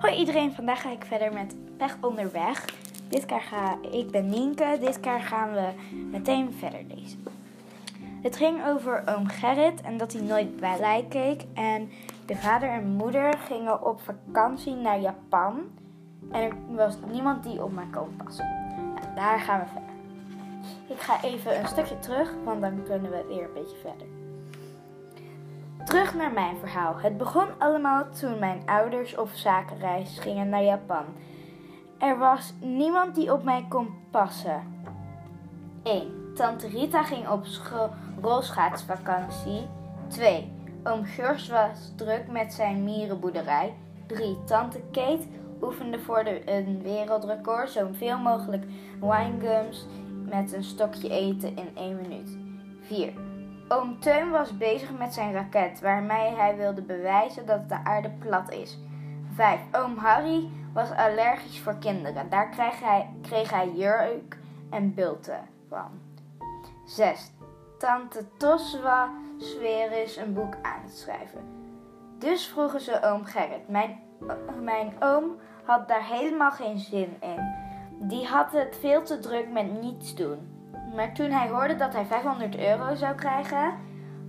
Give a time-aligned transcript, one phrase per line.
[0.00, 2.64] Hoi iedereen, vandaag ga ik verder met Weg onderweg.
[3.08, 4.76] Dit keer ga ik ben Nienke.
[4.80, 5.68] Dit keer gaan we
[6.10, 7.24] meteen verder lezen.
[8.22, 11.44] Het ging over oom Gerrit en dat hij nooit blij keek.
[11.54, 11.90] En
[12.26, 15.60] de vader en moeder gingen op vakantie naar Japan.
[16.30, 18.48] En er was niemand die op mij kon passen.
[18.76, 19.90] Nou, daar gaan we verder.
[20.86, 24.19] Ik ga even een stukje terug, want dan kunnen we weer een beetje verder.
[25.90, 27.00] Terug naar mijn verhaal.
[27.00, 31.04] Het begon allemaal toen mijn ouders op zakenreis gingen naar Japan.
[31.98, 34.62] Er was niemand die op mij kon passen.
[35.82, 36.32] 1.
[36.34, 37.44] Tante Rita ging op
[38.20, 39.66] rolschaatsvakantie.
[40.08, 40.52] 2.
[40.84, 43.74] Oom George was druk met zijn mierenboerderij.
[44.06, 44.38] 3.
[44.44, 45.26] Tante Kate
[45.62, 48.64] oefende voor de, een wereldrecord zoveel mogelijk
[49.00, 49.86] winegums
[50.24, 52.36] met een stokje eten in 1 minuut.
[52.80, 53.29] 4.
[53.72, 58.50] Oom Teun was bezig met zijn raket, waarmee hij wilde bewijzen dat de aarde plat
[58.50, 58.78] is.
[59.34, 59.60] 5.
[59.72, 62.30] Oom Harry was allergisch voor kinderen.
[62.30, 64.38] Daar kreeg hij, kreeg hij jeuk
[64.70, 65.90] en bulten van.
[66.84, 67.30] 6.
[67.78, 69.08] Tante Toswa
[69.60, 71.40] weer eens een boek aan te schrijven.
[72.18, 73.68] Dus vroegen ze oom Gerrit.
[73.68, 74.00] Mijn,
[74.62, 77.54] mijn oom had daar helemaal geen zin in.
[78.08, 80.49] Die had het veel te druk met niets doen.
[80.94, 83.72] Maar toen hij hoorde dat hij 500 euro zou krijgen,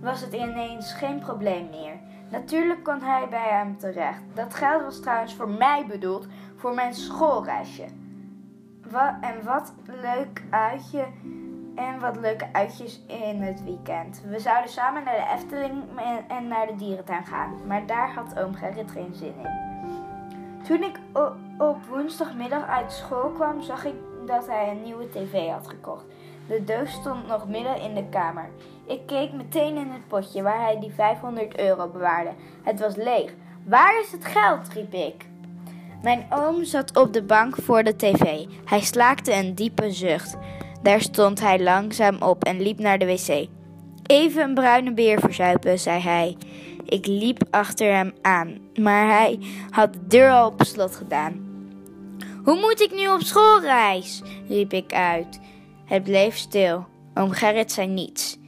[0.00, 1.98] was het ineens geen probleem meer.
[2.30, 4.22] Natuurlijk kon hij bij hem terecht.
[4.34, 7.84] Dat geld was trouwens voor mij bedoeld, voor mijn schoolreisje.
[8.90, 11.06] Wat, en wat leuk uitje
[11.74, 14.22] en wat leuke uitjes in het weekend.
[14.26, 15.82] We zouden samen naar de Efteling
[16.28, 19.68] en naar de dierentuin gaan, maar daar had oom Gerrit geen zin in.
[20.62, 20.98] Toen ik
[21.58, 23.94] op woensdagmiddag uit school kwam, zag ik
[24.26, 26.04] dat hij een nieuwe tv had gekocht.
[26.50, 28.48] De doos stond nog midden in de kamer.
[28.86, 32.30] Ik keek meteen in het potje waar hij die 500 euro bewaarde.
[32.62, 33.34] Het was leeg.
[33.64, 34.68] Waar is het geld?
[34.72, 35.26] riep ik.
[36.02, 38.44] Mijn oom zat op de bank voor de tv.
[38.64, 40.36] Hij slaakte een diepe zucht.
[40.82, 43.48] Daar stond hij langzaam op en liep naar de wc.
[44.06, 46.36] Even een bruine beer verzuipen, zei hij.
[46.84, 49.38] Ik liep achter hem aan, maar hij
[49.70, 51.48] had de deur al op slot gedaan.
[52.44, 54.22] Hoe moet ik nu op schoolreis?
[54.48, 55.40] riep ik uit.
[55.90, 56.86] Het bleef stil.
[57.14, 58.38] Oom Gerrit zei niets.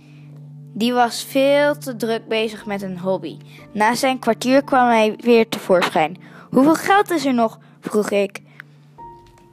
[0.73, 3.37] Die was veel te druk bezig met een hobby.
[3.73, 6.17] Na zijn kwartier kwam hij weer tevoorschijn.
[6.51, 7.59] Hoeveel geld is er nog?
[7.81, 8.41] vroeg ik.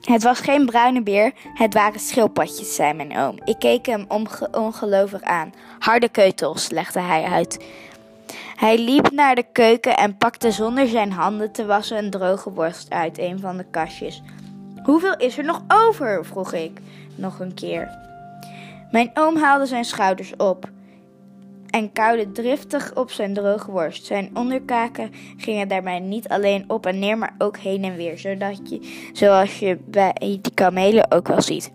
[0.02, 3.40] Het was geen bruine beer, het waren schildpadjes, zei mijn oom.
[3.44, 4.06] Ik keek hem
[4.52, 5.54] ongelovig aan.
[5.80, 7.66] Harde keutels, legde hij uit.
[8.56, 12.90] Hij liep naar de keuken en pakte zonder zijn handen te wassen een droge worst
[12.90, 14.22] uit een van de kastjes.
[14.84, 16.26] Hoeveel is er nog over?
[16.26, 16.82] vroeg ik
[17.20, 17.98] nog een keer.
[18.92, 20.70] Mijn oom haalde zijn schouders op
[21.70, 24.06] en kauwde driftig op zijn droge worst.
[24.06, 28.60] Zijn onderkaken gingen daarbij niet alleen op en neer, maar ook heen en weer, zodat
[28.70, 31.72] je, zoals je bij die kamelen ook wel ziet.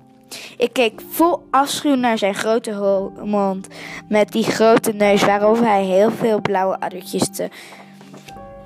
[0.56, 3.68] Ik keek vol afschuw naar zijn grote mond
[4.08, 7.48] met die grote neus waarop hij heel veel blauwe addertjes te,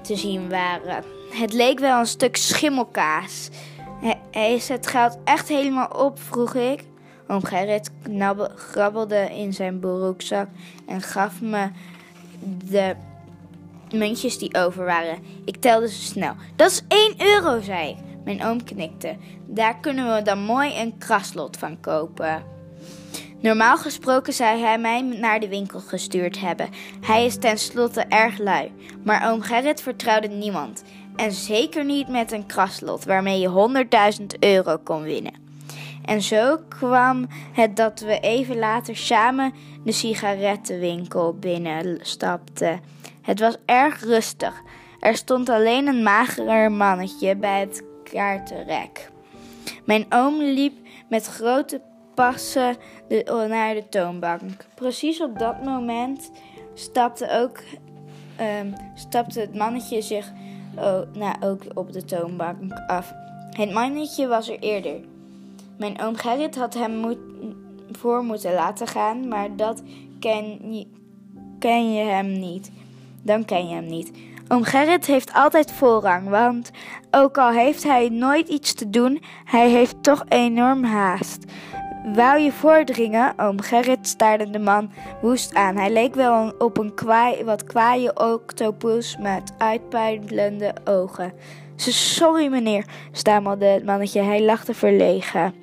[0.02, 1.04] te zien waren.
[1.30, 3.48] Het leek wel een stuk schimmelkaas.
[4.30, 6.20] Hij is het geld echt helemaal op?
[6.20, 6.84] vroeg ik.
[7.28, 7.90] Oom Gerrit
[8.54, 10.48] grabbelde in zijn broekzak
[10.86, 11.70] en gaf me
[12.64, 12.94] de
[13.94, 15.18] muntjes die over waren.
[15.44, 16.34] Ik telde ze snel.
[16.56, 17.96] Dat is 1 euro, zei ik.
[18.24, 19.16] Mijn oom knikte.
[19.46, 22.42] Daar kunnen we dan mooi een kraslot van kopen.
[23.40, 26.68] Normaal gesproken zou hij mij naar de winkel gestuurd hebben.
[27.00, 28.72] Hij is tenslotte erg lui.
[29.04, 30.82] Maar oom Gerrit vertrouwde niemand.
[31.18, 33.84] En zeker niet met een kraslot waarmee je
[34.20, 35.34] 100.000 euro kon winnen.
[36.04, 39.52] En zo kwam het dat we even later samen
[39.84, 42.80] de sigarettenwinkel binnenstapten.
[43.22, 44.62] Het was erg rustig.
[45.00, 49.10] Er stond alleen een mager mannetje bij het kaartenrek.
[49.84, 50.76] Mijn oom liep
[51.08, 51.80] met grote
[52.14, 52.76] passen
[53.48, 54.66] naar de toonbank.
[54.74, 56.30] Precies op dat moment
[56.74, 57.58] stapte, ook,
[58.60, 60.32] um, stapte het mannetje zich
[60.80, 63.12] oh, nou, ook op de toonbank af.
[63.50, 65.00] Het mannetje was er eerder.
[65.76, 67.16] Mijn oom Gerrit had hem
[67.90, 69.82] voor moeten laten gaan, maar dat
[70.20, 70.86] ken je,
[71.58, 72.70] ken je hem niet.
[73.22, 74.12] Dan ken je hem niet.
[74.48, 76.70] Oom Gerrit heeft altijd voorrang, want
[77.10, 81.44] ook al heeft hij nooit iets te doen, hij heeft toch enorm haast.
[82.14, 83.32] Wou je voordringen?
[83.36, 84.90] Oom Gerrit staarde de man
[85.20, 85.76] woest aan.
[85.76, 91.32] Hij leek wel op een kwaai, wat kwaaie octopus met uitpuilende ogen.
[91.76, 94.20] Sorry meneer, stamelde het mannetje.
[94.20, 95.54] Hij lachte verlegen.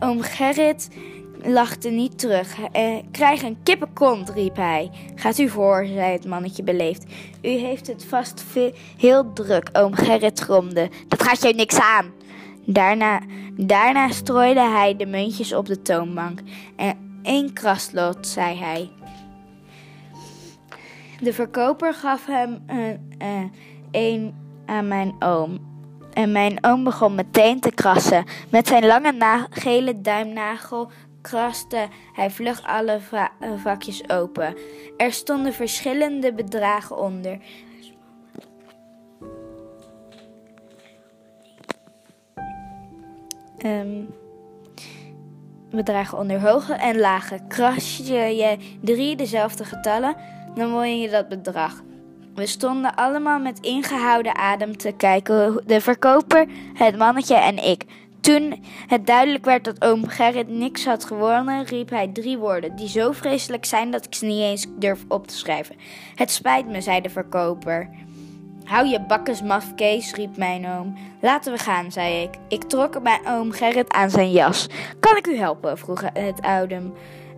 [0.00, 0.88] Oom Gerrit
[1.42, 2.56] lachte niet terug.
[2.72, 4.90] Eh, krijg een kippenkont, riep hij.
[5.14, 7.04] Gaat u voor, zei het mannetje beleefd.
[7.42, 8.44] U heeft het vast
[8.98, 10.90] heel druk, oom Gerrit gromde.
[11.08, 12.12] Dat gaat jou niks aan.
[12.66, 13.20] Daarna,
[13.56, 16.40] daarna strooide hij de muntjes op de toonbank.
[16.76, 18.90] En één kraslot, zei hij.
[21.20, 23.52] De verkoper gaf hem een,
[23.90, 24.34] een
[24.66, 25.72] aan mijn oom.
[26.12, 28.24] En mijn oom begon meteen te krassen.
[28.50, 30.90] Met zijn lange gele duimnagel
[31.20, 34.56] kraste hij vlug alle va vakjes open.
[34.96, 37.38] Er stonden verschillende bedragen onder.
[43.66, 44.14] Um,
[45.70, 47.38] bedragen onder hoge en lage.
[47.48, 50.16] Kras je, je drie dezelfde getallen,
[50.54, 51.82] dan won je dat bedrag.
[52.34, 57.84] We stonden allemaal met ingehouden adem te kijken, de verkoper, het mannetje en ik.
[58.20, 62.88] Toen het duidelijk werd dat oom Gerrit niks had gewonnen, riep hij drie woorden die
[62.88, 65.76] zo vreselijk zijn dat ik ze niet eens durf op te schrijven.
[66.14, 67.90] Het spijt me, zei de verkoper.
[68.64, 70.94] Hou je bakkes, mafkees, riep mijn oom.
[71.20, 72.30] Laten we gaan, zei ik.
[72.48, 74.66] Ik trok mijn oom Gerrit aan zijn jas.
[75.00, 75.78] Kan ik u helpen?
[75.78, 76.92] vroeg het oude,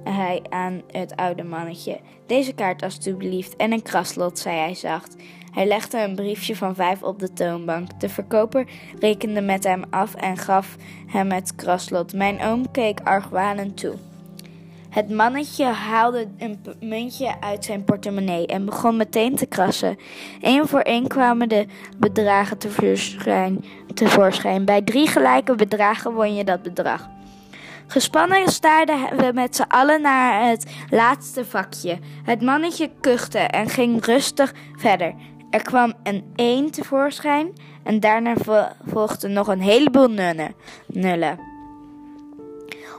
[0.04, 2.00] hij aan het oude mannetje.
[2.26, 5.16] Deze kaart alstublieft en een kraslot, zei hij zacht.
[5.52, 8.00] Hij legde een briefje van vijf op de toonbank.
[8.00, 8.68] De verkoper
[8.98, 10.76] rekende met hem af en gaf
[11.06, 12.12] hem het kraslot.
[12.12, 13.94] Mijn oom keek argwanend toe.
[14.96, 19.98] Het mannetje haalde een muntje uit zijn portemonnee en begon meteen te krassen.
[20.40, 21.66] Eén voor één kwamen de
[21.98, 23.64] bedragen tevoorschijn.
[23.94, 24.64] tevoorschijn.
[24.64, 27.08] Bij drie gelijke bedragen won je dat bedrag.
[27.86, 31.98] Gespannen staarden we met z'n allen naar het laatste vakje.
[32.24, 35.14] Het mannetje kuchte en ging rustig verder.
[35.50, 37.52] Er kwam een 1 tevoorschijn
[37.84, 38.34] en daarna
[38.86, 40.10] volgde nog een heleboel
[40.86, 41.54] nullen.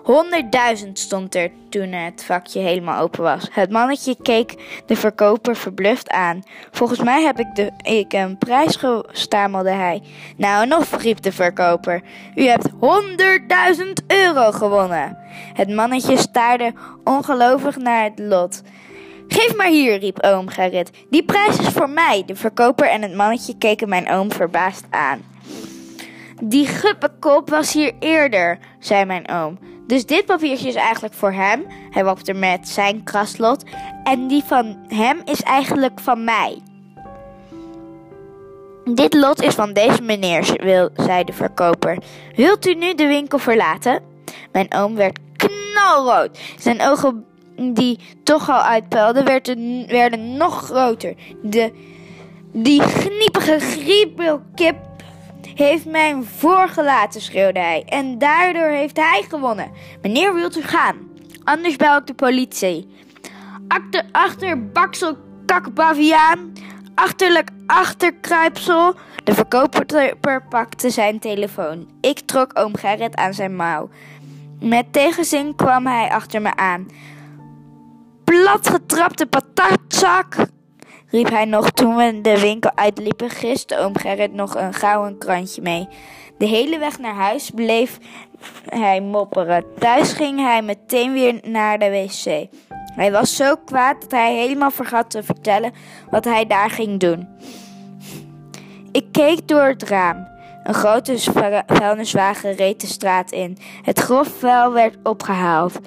[0.08, 3.48] Honderdduizend stond er toen het vakje helemaal open was.
[3.52, 6.44] Het mannetje keek de verkoper verbluft aan.
[6.72, 10.02] Volgens mij heb ik, de, ik een prijs gestamelde hij.
[10.38, 12.02] Nou, nog riep de verkoper.
[12.36, 15.18] U hebt honderdduizend euro gewonnen.
[15.54, 16.74] Het mannetje staarde
[17.04, 18.62] ongelovig naar het lot.
[19.28, 20.92] Geef maar hier, riep oom Gerrit.
[21.10, 22.24] Die prijs is voor mij.
[22.26, 25.22] De verkoper en het mannetje keken mijn oom verbaasd aan.
[26.44, 29.76] Die guppenkop was hier eerder, zei mijn oom.
[29.88, 31.66] Dus dit papiertje is eigenlijk voor hem.
[31.90, 33.64] Hij wapte met zijn kraslot.
[34.04, 36.62] En die van hem is eigenlijk van mij.
[38.94, 40.44] Dit lot is van deze meneer,
[40.96, 41.98] zei de verkoper.
[42.36, 44.02] Wilt u nu de winkel verlaten?
[44.52, 46.40] Mijn oom werd knalrood.
[46.60, 47.26] Zijn ogen,
[47.74, 51.14] die toch al uitpuilden, werden, werden nog groter.
[51.42, 51.72] De,
[52.52, 54.76] die gniepige griepelkip
[55.56, 57.84] heeft mij voorgelaten, schreeuwde hij.
[57.86, 59.72] En daardoor heeft hij gewonnen.
[60.02, 60.96] Meneer, wilt u gaan?
[61.44, 62.90] Anders bel ik de politie.
[63.68, 66.54] Achter, achter baksel kakbaviaan.
[66.96, 68.96] Achterlijk achterkruipsel.
[69.24, 71.88] De verkoper pakte zijn telefoon.
[72.02, 73.90] Ik trok oom Gerrit aan zijn mouw.
[74.60, 76.88] Met tegenzin kwam hij achter me aan.
[78.24, 80.36] Platgetrapte patatzak,
[81.10, 85.62] riep hij nog toen we de winkel uitliepen, giste oom Gerrit nog een gouden krantje
[85.62, 85.88] mee.
[86.38, 87.98] De hele weg naar huis bleef
[88.66, 89.66] hij mopperen.
[89.80, 92.48] Thuis ging hij meteen weer naar de wc.
[92.96, 95.74] Hij was zo kwaad dat hij helemaal vergat te vertellen
[96.10, 97.28] wat hij daar ging doen.
[98.92, 100.28] Ik keek door het raam.
[100.64, 101.18] Een grote
[101.66, 103.58] vuilniswagen reed de straat in.
[103.82, 105.80] Het grof vuil werd opgehaald.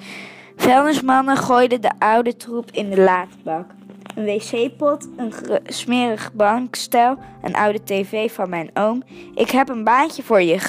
[0.55, 3.65] Vuilnismannen gooiden de oude troep in de laadbak
[4.15, 5.33] een wc-pot, een
[5.65, 9.03] smerig bankstel, een oude tv van mijn oom.
[9.35, 10.59] Ik heb een baantje voor je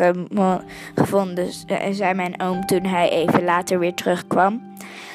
[0.95, 1.49] gevonden,
[1.91, 4.71] zei mijn oom toen hij even later weer terugkwam.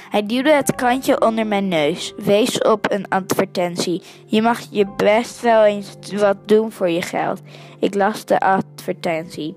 [0.09, 4.01] Hij duwde het krantje onder mijn neus, wees op een advertentie.
[4.25, 7.41] Je mag je best wel eens wat doen voor je geld.
[7.79, 9.55] Ik las de advertentie.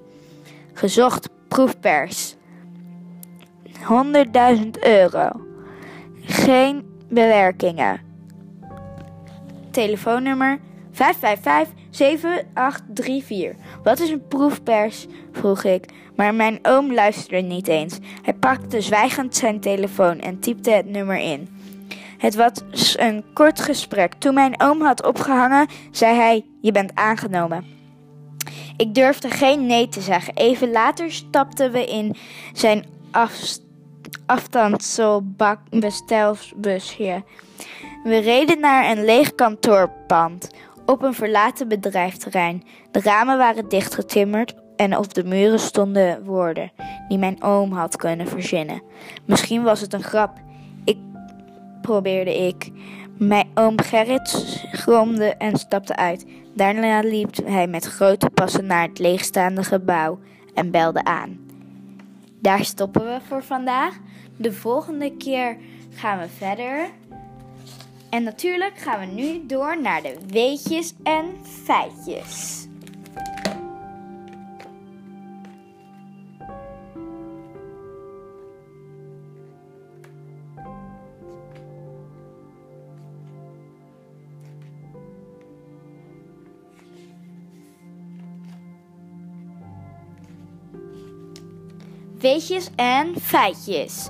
[0.72, 2.34] Gezocht proefpers.
[3.78, 5.30] 100.000 euro.
[6.20, 8.09] Geen bewerkingen
[9.80, 10.58] telefoonnummer
[10.92, 10.96] 555-7834.
[13.82, 15.06] Wat is een proefpers?
[15.32, 15.84] vroeg ik,
[16.16, 17.98] maar mijn oom luisterde niet eens.
[18.22, 21.48] Hij pakte zwijgend zijn telefoon en typte het nummer in.
[22.18, 22.52] Het was
[22.98, 24.14] een kort gesprek.
[24.14, 27.64] Toen mijn oom had opgehangen, zei hij: Je bent aangenomen.
[28.76, 30.34] Ik durfde geen nee te zeggen.
[30.34, 32.16] Even later stapten we in
[32.52, 32.84] zijn
[34.26, 37.22] afstandsbestelbusje.
[38.02, 40.50] We reden naar een leeg kantoorpand
[40.86, 42.62] op een verlaten bedrijfterrein.
[42.90, 46.72] De ramen waren dichtgetimmerd en op de muren stonden woorden
[47.08, 48.82] die mijn oom had kunnen verzinnen.
[49.24, 50.38] Misschien was het een grap.
[50.84, 50.98] Ik
[51.82, 52.70] probeerde ik.
[53.18, 56.26] Mijn oom Gerrit gromde en stapte uit.
[56.54, 60.18] Daarna liep hij met grote passen naar het leegstaande gebouw
[60.54, 61.38] en belde aan.
[62.40, 63.98] Daar stoppen we voor vandaag.
[64.36, 65.56] De volgende keer
[65.90, 66.90] gaan we verder.
[68.10, 72.68] En natuurlijk gaan we nu door naar de weetjes en feitjes.
[92.18, 94.08] Weetjes en feitjes.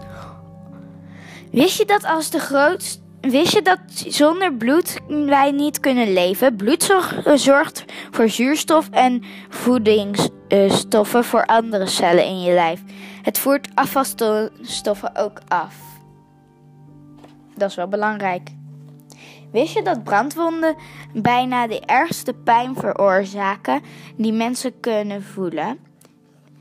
[1.50, 6.56] Wist je dat als de grootste Wist je dat zonder bloed wij niet kunnen leven?
[6.56, 6.94] Bloed
[7.34, 12.82] zorgt voor zuurstof en voedingsstoffen voor andere cellen in je lijf.
[13.22, 15.74] Het voert afvalstoffen ook af.
[17.56, 18.48] Dat is wel belangrijk.
[19.52, 20.76] Wist je dat brandwonden
[21.12, 23.80] bijna de ergste pijn veroorzaken
[24.16, 25.78] die mensen kunnen voelen?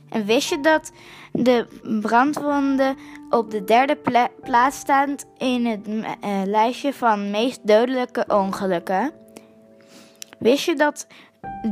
[0.09, 0.91] En wist je dat
[1.31, 1.67] de
[2.01, 2.97] brandwonden
[3.29, 3.97] op de derde
[4.43, 6.03] plaats staan in het uh,
[6.45, 9.11] lijstje van meest dodelijke ongelukken?
[10.39, 11.07] Wist je dat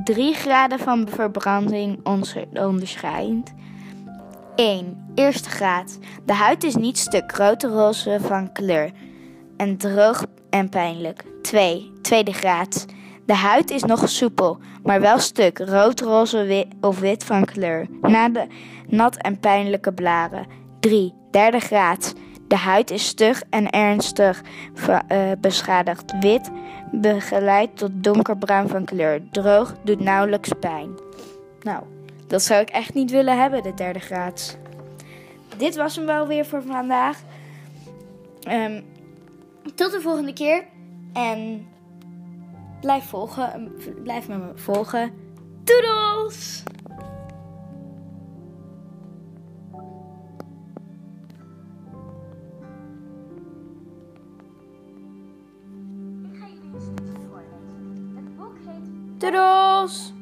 [0.04, 2.06] drie graden van verbranding
[2.54, 3.54] onderscheidt?
[4.56, 5.12] 1.
[5.16, 5.98] Eerste graad.
[6.26, 8.92] De huid is niet stuk rood roze van kleur
[9.58, 11.24] en droog en pijnlijk.
[11.42, 11.92] 2.
[12.02, 12.86] Tweede graad.
[13.26, 17.88] De huid is nog soepel, maar wel stuk, rood, roze of wit van kleur.
[18.02, 18.48] Na de
[18.88, 20.48] nat en pijnlijke blaren.
[20.80, 21.14] 3.
[21.38, 22.14] Derde graad.
[22.48, 24.42] De huid is stug en ernstig
[24.90, 26.14] uh, beschadigd.
[26.20, 26.52] Wit,
[26.92, 29.22] begeleid tot donkerbruin van kleur.
[29.32, 30.90] Droog, doet nauwelijks pijn.
[31.62, 31.84] Nou,
[32.28, 34.58] dat zou ik echt niet willen hebben, de derde graad.
[35.58, 37.18] Dit was hem wel weer voor vandaag.
[38.50, 38.86] Um,
[39.76, 40.64] tot de volgende keer.
[41.14, 41.68] En
[42.82, 43.72] Blijf volgen.
[44.04, 45.14] Blijf me volgen.
[45.64, 46.64] Doedels!
[59.28, 60.17] Ik